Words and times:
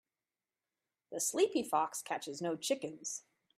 The 1.11 1.19
sleepy 1.19 1.61
fox 1.61 2.01
catches 2.01 2.41
no 2.41 2.55
chickens. 2.55 3.23